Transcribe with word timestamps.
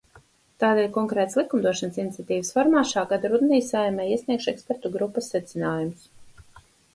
Tādēļ 0.61 0.85
konkrētas 0.93 1.35
likumdošanas 1.39 1.99
iniciatīvas 2.03 2.49
formā 2.55 2.81
šā 2.93 3.03
gada 3.11 3.31
rudenī 3.35 3.61
Saeimai 3.69 4.09
iesniegšu 4.15 4.51
ekspertu 4.55 4.93
grupas 4.97 5.31
secinājumus. 5.37 6.11